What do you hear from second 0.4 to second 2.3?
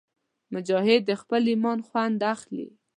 مجاهد د خپل ایمان خوند